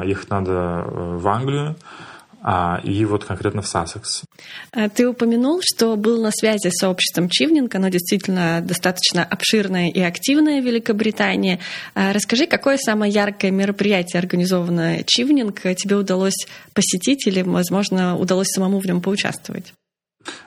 [0.03, 1.75] ехать надо в Англию, а,
[2.83, 4.23] и вот конкретно в Сассекс.
[4.71, 9.99] Э, ты упомянул, что был на связи с сообществом Чивнинг, оно действительно достаточно обширное и
[9.99, 11.59] активное в Великобритании.
[11.93, 18.79] Э, расскажи, какое самое яркое мероприятие, организованное Чивнинг, тебе удалось посетить или, возможно, удалось самому
[18.79, 19.73] в нем поучаствовать?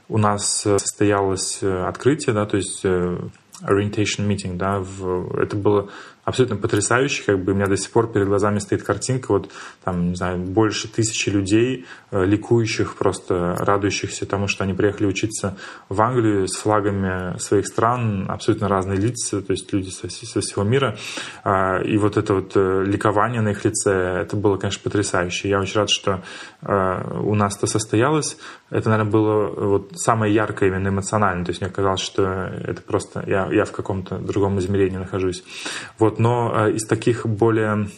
[0.08, 5.90] У нас э, состоялось открытие, да, то есть orientation meeting, да, в, это было
[6.24, 9.50] абсолютно потрясающе, как бы у меня до сих пор перед глазами стоит картинка, вот
[9.84, 15.56] там, не знаю, больше тысячи людей, э, ликующих, просто радующихся тому, что они приехали учиться
[15.88, 20.62] в Англию с флагами своих стран, абсолютно разные лица, то есть люди со, со всего
[20.62, 20.96] мира,
[21.44, 25.48] э, и вот это вот э, ликование на их лице, это было, конечно, потрясающе.
[25.48, 26.22] Я очень рад, что
[26.62, 28.36] э, у нас это состоялось,
[28.70, 33.24] это, наверное, было вот самое яркое именно эмоционально, то есть мне казалось, что это просто
[33.26, 35.42] я, я в каком-то другом измерении нахожусь.
[35.98, 37.88] Вот, но э, из таких более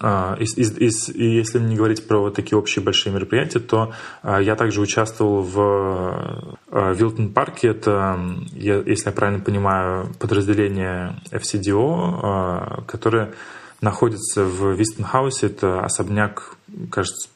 [0.00, 4.38] э, из, из, из, если не говорить про вот такие общие большие мероприятия, то э,
[4.42, 7.68] я также участвовал в Вилтон парке.
[7.68, 8.18] Это,
[8.52, 13.34] если я правильно понимаю, подразделение FCDO, которое
[13.80, 15.46] находится в Вистенхаусе.
[15.46, 16.56] Это особняк,
[16.90, 17.28] кажется,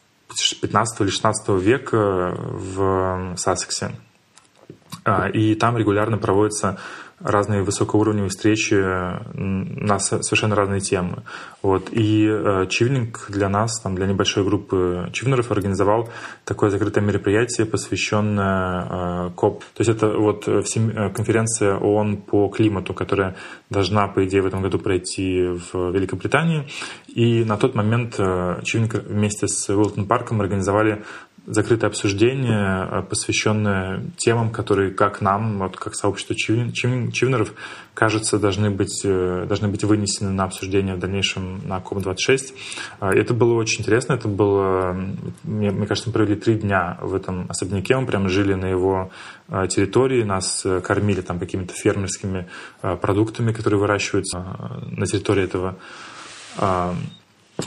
[0.61, 3.91] 15 или 16 века в Сассексе.
[5.33, 6.77] И там регулярно проводятся
[7.19, 11.23] разные высокоуровневые встречи на совершенно разные темы.
[11.61, 11.89] Вот.
[11.91, 16.09] И э, Чивнинг для нас, там, для небольшой группы чивнеров организовал
[16.45, 19.63] такое закрытое мероприятие, посвященное э, КОП.
[19.75, 20.61] То есть это вот э,
[21.13, 23.35] конференция ООН по климату, которая
[23.69, 26.67] должна, по идее, в этом году пройти в Великобритании.
[27.07, 31.03] И на тот момент Чивнинг вместе с Уилтон Парком организовали
[31.49, 36.71] закрытое обсуждение, э, посвященное темам, которые, как нам, вот как Cheven,
[37.11, 37.53] Chevener ов,
[37.95, 42.53] кажется, должны быть, э, должны быть вынесены на обсуждение в дальнейшем на COP-26.
[43.01, 44.13] Э, это было очень интересно.
[44.13, 44.93] Это было,
[45.43, 47.97] мне, мне кажется, мы провели три дня в этом особняке.
[47.97, 49.09] Мы прямо жили на его
[49.69, 52.47] территории, нас кормили там какими-то фермерскими
[53.01, 54.45] продуктами, которые выращиваются
[54.91, 55.75] на территории этого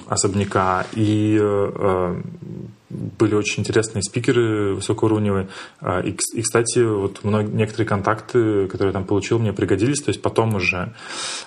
[0.07, 0.87] особняка.
[0.92, 1.37] И
[2.92, 5.48] были очень интересные спикеры высокоуровневые.
[5.81, 10.02] А, и, и кстати, вот многие, некоторые контакты, которые я там получил, мне пригодились.
[10.02, 10.94] То есть потом уже,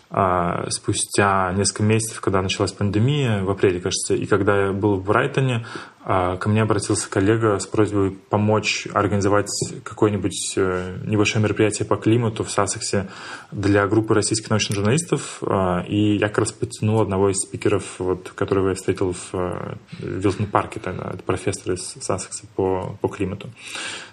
[0.09, 5.05] а, спустя несколько месяцев, когда началась пандемия, в апреле, кажется, и когда я был в
[5.05, 5.65] Брайтоне,
[6.05, 9.49] ко мне обратился коллега с просьбой помочь организовать
[9.83, 13.07] какое-нибудь э, небольшое мероприятие по климату в Сассексе
[13.51, 15.41] для группы российских научных журналистов.
[15.87, 20.45] И я как раз подтянул одного из спикеров, вот, которого я встретил в э, Wilton
[20.45, 21.09] Park е тогда.
[21.11, 23.49] Это профессор из Сассекса по, по климату.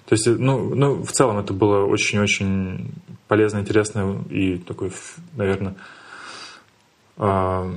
[0.06, 2.94] То есть, ну, ну, в целом это было очень-очень
[3.28, 4.92] полезно, интересно и такой,
[5.36, 5.74] наверное,
[7.18, 7.74] э,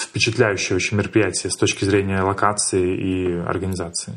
[0.00, 4.14] впечатляющее очень мероприятие с точки зрения локации и организации.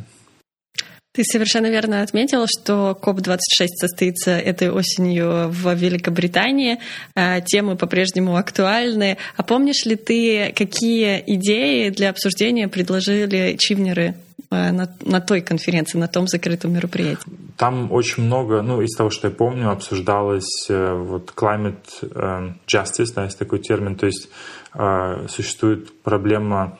[1.14, 6.80] Ты совершенно верно отметила, что COP-26 состоится этой осенью в Великобритании.
[7.16, 9.18] А, темы по-прежнему актуальны.
[9.36, 14.16] А помнишь ли ты, какие идеи для обсуждения предложили чивнеры
[14.52, 17.32] на, на той конференции, на том закрытом мероприятии?
[17.58, 23.14] Там очень много, ну, из того, что я помню, обсуждалось э, вот climate э, justice,
[23.16, 24.30] да, есть такой термин, то есть
[24.74, 26.78] э, существует проблема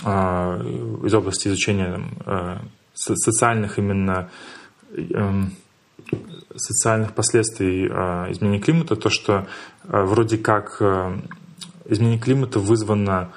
[0.00, 2.00] из области изучения
[2.94, 4.30] социальных именно
[6.54, 9.48] социальных последствий изменения климата, то, что
[9.82, 10.80] вроде как
[11.88, 13.32] изменение климата вызвано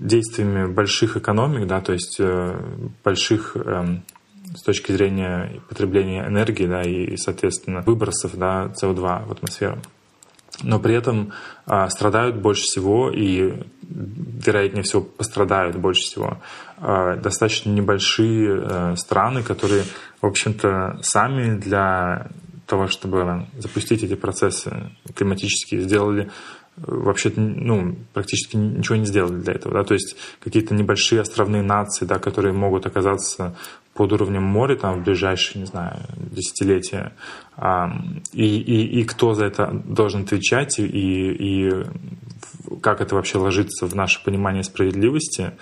[0.00, 2.18] действиями больших экономик, да, то есть
[3.04, 4.04] больших эм,
[4.54, 9.78] с точки зрения потребления энергии да, и, соответственно, выбросов да, СО2 в атмосферу.
[10.62, 11.32] Но при этом
[11.66, 16.38] а, страдают больше всего и, вероятнее всего, пострадают больше всего
[16.76, 19.84] а, достаточно небольшие а, страны, которые,
[20.20, 22.28] в общем-то, сами для
[22.66, 26.30] того, чтобы запустить эти процессы климатические, сделали
[26.76, 29.74] вообще ну, практически ничего не сделали для этого.
[29.74, 29.84] Да?
[29.84, 33.54] То есть какие-то небольшие островные нации, да, которые могут оказаться
[33.94, 37.12] под уровнем моря там, в ближайшие, не знаю, десятилетия.
[38.32, 41.84] И, и, и кто за это должен отвечать, и, и
[42.80, 45.52] как это вообще ложится в наше понимание справедливости,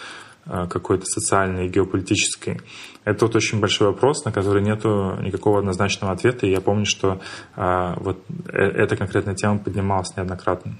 [0.46, 2.60] а, какой-то социальной и геополитической.
[3.04, 6.46] Это вот очень большой вопрос, на который нет никакого однозначного ответа.
[6.46, 7.20] И я помню, что
[7.56, 10.76] а, вот э, эта конкретная тема поднималась неоднократно.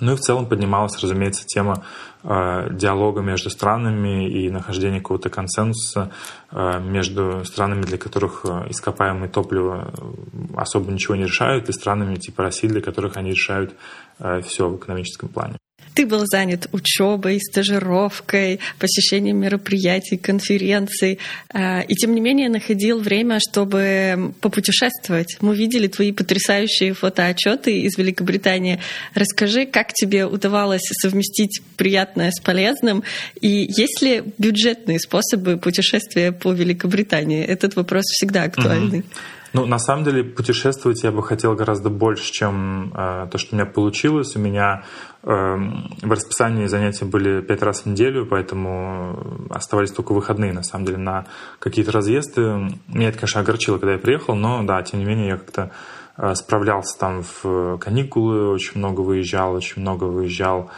[0.00, 1.84] Ну и в целом поднималась, разумеется, тема
[2.22, 6.10] э, диалога между странами и нахождения какого-то консенсуса
[6.50, 12.16] э, между странами, для которых э, ископаемые топлива э, особо ничего не решают, и странами
[12.16, 13.74] типа России, для которых они решают
[14.18, 15.56] э, все в экономическом плане.
[15.94, 21.18] Ты был занят учебой, стажировкой, посещением мероприятий, конференций,
[21.52, 25.36] э, и тем не менее находил время, чтобы попутешествовать.
[25.40, 28.78] Мы видели твои потрясающие фотоотчеты из Великобритании.
[29.14, 33.02] Расскажи, как тебе удавалось совместить приятное с полезным,
[33.40, 37.44] и есть ли бюджетные способы путешествия по Великобритании?
[37.44, 39.00] Этот вопрос всегда актуальный.
[39.00, 39.39] Mm-hmm.
[39.52, 43.58] Ну, на самом деле, путешествовать я бы хотел гораздо больше, чем э, то, что у
[43.58, 44.36] меня получилось.
[44.36, 44.84] У меня
[45.24, 50.84] э, в расписании занятия были пять раз в неделю, поэтому оставались только выходные, на самом
[50.84, 51.26] деле, на
[51.58, 52.42] какие-то разъезды.
[52.86, 55.72] Меня это, конечно, огорчило, когда я приехал, но, да, тем не менее, я как-то
[56.16, 60.70] э, справлялся там в каникулы, очень много выезжал, очень много выезжал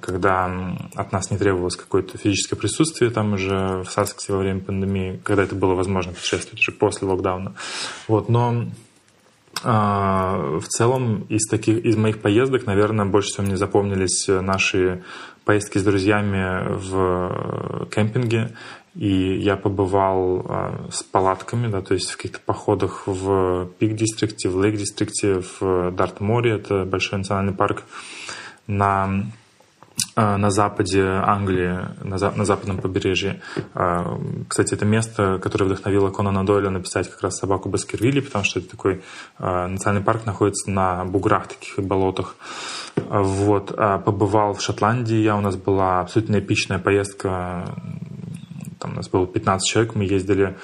[0.00, 5.20] когда от нас не требовалось какое-то физическое присутствие там уже в Сасксе во время пандемии,
[5.24, 7.54] когда это было возможно путешествовать уже после локдауна.
[8.08, 8.66] Вот, но
[9.62, 15.02] а, в целом из таких из моих поездок, наверное, больше всего мне запомнились наши
[15.44, 18.54] поездки с друзьями в кемпинге.
[18.94, 24.56] И я побывал а, с палатками, да, то есть в каких-то походах в Пик-дистрикте, в
[24.56, 27.82] Лейк-дистрикте, в Дартморе, это большой национальный парк,
[28.68, 29.22] на а,
[30.16, 33.40] на западе Англии, на, за, на западном побережье.
[33.74, 38.60] А, кстати, это место, которое вдохновило Конана Дойля написать как раз «Собаку Баскервилли», потому что
[38.60, 39.02] это такой
[39.38, 42.36] а, национальный парк находится на буграх таких болотах.
[42.96, 43.74] Вот.
[44.04, 47.74] Побывал в Шотландии я, у нас была абсолютно эпичная поездка,
[48.78, 50.54] там у нас было 15 человек, мы ездили а,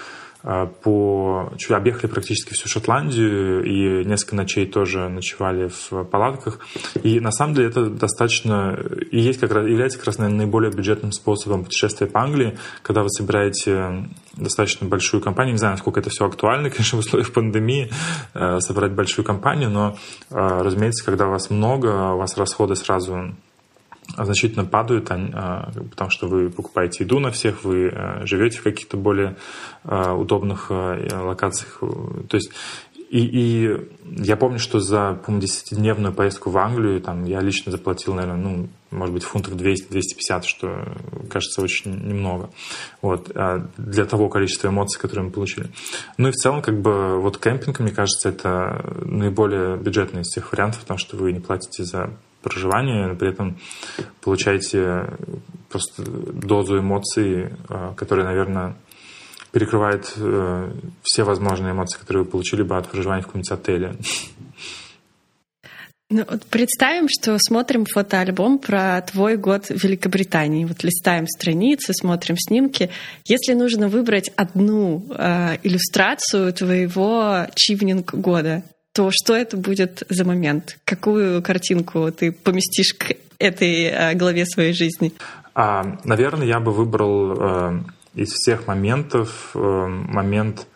[0.42, 1.52] по...
[1.70, 6.60] объехали практически всю Шотландию и несколько ночей тоже ночевали в палатках.
[7.02, 8.78] И на самом деле это достаточно
[9.10, 13.10] и есть как раз, является как раз наиболее бюджетным способом путешествия по Англии, когда вы
[13.10, 15.52] собираете достаточно большую компанию.
[15.52, 17.90] Не знаю, насколько это все актуально, конечно, в условиях пандемии
[18.34, 19.96] э, собрать большую компанию, но,
[20.30, 23.34] э, разумеется, когда вас много, у вас расходы сразу
[24.16, 28.96] значительно падают, а, потому что вы покупаете еду на всех, вы э, живете в каких-то
[28.96, 29.36] более
[29.84, 31.80] удобных локациях.
[32.28, 32.50] То есть
[33.10, 33.88] и, и
[34.22, 38.68] я помню, что за, по-моему, 10-дневную поездку в Англию там, я лично заплатил, наверное, ну,
[38.92, 40.94] может быть, фунтов 200-250, что
[41.28, 42.50] кажется очень немного.
[43.02, 45.70] Вот, а для того количества эмоций, которые мы получили.
[46.18, 50.52] Ну и в целом, как бы, вот кемпинг, мне кажется, это наиболее бюджетный из всех
[50.52, 53.58] вариантов, потому что вы не платите за проживания, при этом
[54.20, 55.10] получаете
[55.68, 58.76] просто дозу эмоций, а, которая, наверное,
[59.52, 60.72] перекрывает э,
[61.02, 63.96] все возможные эмоции, которые вы получили бы от проживания в каком-нибудь отеле.
[66.12, 70.64] Ну, вот представим, что смотрим фотоальбом про твой год в Великобритании.
[70.64, 72.90] Вот листаем страницы, смотрим снимки.
[73.26, 80.78] Если нужно выбрать одну э, иллюстрацию твоего чивнинг года, то что это будет за момент?
[80.84, 85.12] Какую картинку ты поместишь к этой э, главе своей жизни?
[85.54, 87.80] А, наверное, я бы выбрал э,
[88.14, 90.66] из всех моментов э, момент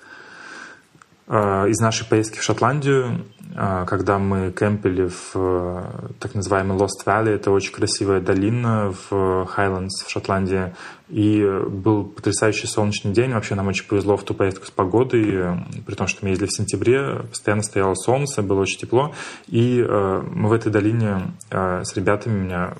[1.26, 5.82] э, из нашей поездки в Шотландию, когда мы кемпили в э,
[6.18, 7.30] так называемый Lost Valley.
[7.30, 9.12] Это очень красивая долина в
[9.56, 10.74] Highlands в Шотландии.
[11.08, 13.32] И был потрясающий солнечный день.
[13.32, 16.56] Вообще нам очень повезло в ту поездку с погодой, при том, что мы ездили в
[16.56, 19.14] сентябре, постоянно стояло солнце, было очень тепло.
[19.46, 22.74] И э, мы в этой долине э, с ребятами, меня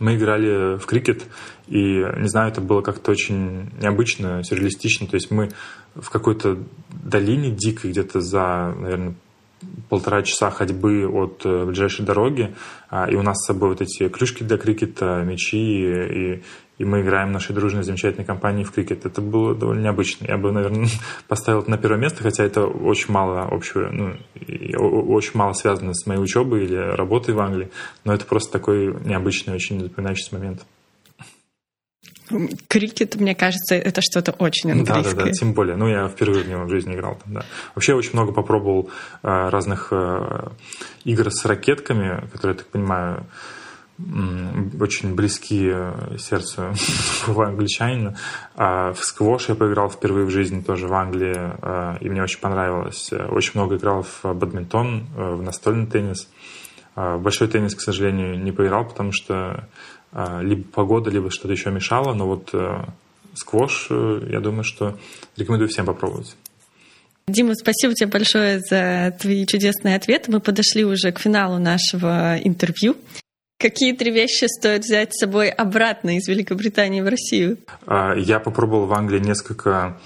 [0.00, 1.24] мы играли в крикет,
[1.68, 5.06] и, не знаю, это было как-то очень необычно, сюрреалистично.
[5.06, 5.50] То есть мы
[5.94, 6.58] в какой-то
[6.90, 9.14] долине дикой, где-то за, наверное,
[9.88, 12.54] полтора часа ходьбы от э, ближайшей дороги,
[12.90, 16.42] а, и у нас с собой вот эти клюшки для крикета, мячи, и,
[16.78, 19.06] и мы играем в нашей дружной, замечательной компании в крикет.
[19.06, 20.26] Это было довольно необычно.
[20.26, 20.88] Я бы, наверное,
[21.28, 24.16] поставил это на первое место, хотя это очень мало общего, ну,
[24.78, 27.70] очень мало связано с моей учебой или работой в Англии,
[28.04, 30.66] но это просто такой необычный, очень запоминающийся момент.
[32.68, 35.02] Крикет, мне кажется, это что-то очень английское.
[35.02, 35.76] Да, да, да, тем более.
[35.76, 37.44] Ну, я впервые в него в жизни играл там, да.
[37.74, 38.90] Вообще очень много попробовал
[39.22, 40.48] э, разных э,
[41.04, 43.26] игр с ракетками, которые, я так понимаю,
[43.98, 46.74] очень близкие сердцу
[47.26, 48.16] англичанина.
[48.54, 52.40] А в сквош я поиграл впервые в жизни тоже в Англии, а, и мне очень
[52.40, 53.10] понравилось.
[53.30, 56.28] Очень много играл в бадминтон, э, в настольный теннис.
[56.94, 59.68] А, большой теннис, к сожалению, не поиграл, потому что
[60.12, 62.84] либо погода, либо что-то еще мешало, но вот э,
[63.34, 64.98] сквош, э, я думаю, что
[65.36, 66.36] рекомендую всем попробовать.
[67.28, 70.30] Дима, спасибо тебе большое за твои чудесные ответы.
[70.30, 72.96] Мы подошли уже к финалу нашего интервью.
[73.58, 77.58] Какие три вещи стоит взять с собой обратно из Великобритании в Россию?
[77.86, 79.98] А, я попробовал в Англии несколько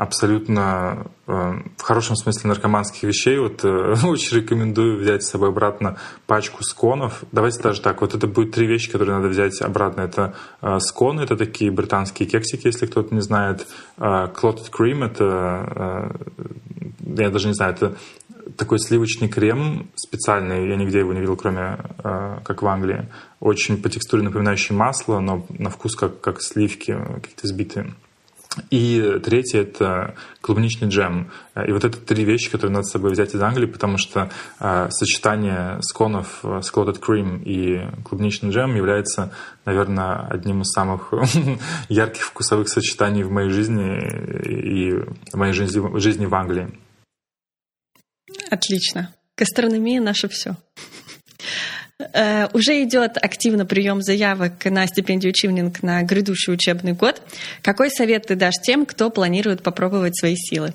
[0.00, 1.32] абсолютно э,
[1.76, 3.38] в хорошем смысле наркоманских вещей.
[3.38, 7.22] Вот э, очень рекомендую взять с собой обратно пачку сконов.
[7.32, 10.00] Давайте даже так, вот это будет три вещи, которые надо взять обратно.
[10.00, 13.66] Это э, сконы, это такие британские кексики, если кто-то не знает.
[13.98, 16.16] Clotted cream, это,
[17.00, 17.96] я даже не знаю, это
[18.56, 23.08] такой сливочный крем специальный, я нигде его не видел, кроме э, как в Англии.
[23.38, 27.92] Очень по текстуре напоминающий масло, но на вкус как, как сливки какие-то сбитые.
[28.70, 31.30] И третье– это клубничный джем.
[31.54, 34.88] И вот это три вещи, которые надо с собой взять из Англии, потому что э,
[34.90, 39.32] сочетание сконов с clotted cream и клубничным джемом является,
[39.64, 41.12] наверное, одним из самых
[41.88, 43.98] ярких вкусовых сочетаний в моей жизни
[44.44, 44.92] и
[45.32, 46.70] в моей жизни, жизни в Англии.
[48.50, 49.14] Отлично.
[49.36, 50.56] Гастрономия наше все.
[52.12, 57.20] Э, уже идет активно прием заявок на стипендию Чивнинг на грядущий учебный год.
[57.62, 60.72] Какой совет ты дашь тем, кто планирует попробовать свои силы?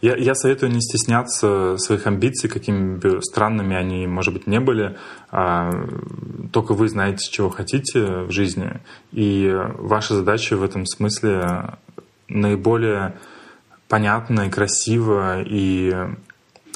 [0.00, 4.96] Я, я советую не стесняться своих амбиций, какими бы странными они, может быть, не были.
[5.30, 5.72] А,
[6.52, 8.80] только вы знаете, чего хотите в жизни.
[9.10, 11.74] И ваша задача в этом смысле
[12.28, 13.14] наиболее
[13.88, 15.92] понятно и красиво и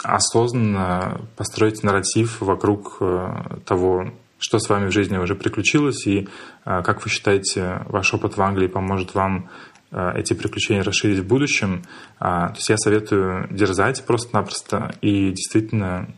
[0.03, 6.28] осознанно построить нарратив вокруг э, того, что с вами в жизни уже приключилось, и
[6.64, 9.49] э, как вы считаете, ваш опыт в Англии поможет вам
[9.90, 11.82] э, эти приключения расширить в будущем.
[12.18, 16.09] А, то есть я советую дерзать просто-напросто и действительно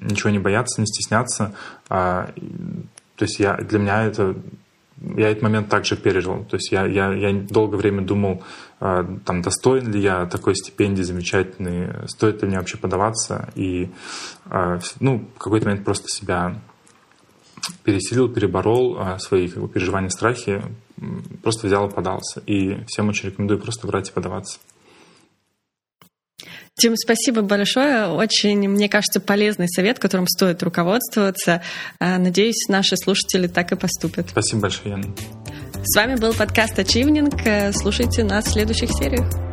[0.00, 1.54] ничего не бояться, не стесняться.
[1.88, 2.30] А,
[3.16, 4.34] то есть я, для меня это
[5.16, 6.44] я этот момент также пережил.
[6.44, 8.42] То есть я, я, я долгое время думал,
[8.80, 13.50] а, там, достоин ли я такой стипендии замечательной, стоит ли мне вообще подаваться.
[13.54, 13.90] И
[14.46, 16.60] а, ну, в какой-то момент просто себя
[17.84, 20.62] пересилил, переборол а, свои как бы, переживания, страхи,
[21.42, 22.40] просто взял и подался.
[22.46, 24.58] И всем очень рекомендую просто брать и подаваться.
[26.78, 28.06] Тим, спасибо большое.
[28.06, 31.62] Очень, мне кажется, полезный совет, которым стоит руководствоваться.
[32.00, 34.30] А, надеюсь, наши слушатели так и поступят.
[34.30, 35.14] Спасибо большое, Яна.
[35.84, 37.72] С вами был подкаст Achieving.
[37.72, 39.51] Слушайте нас в следующих сериях.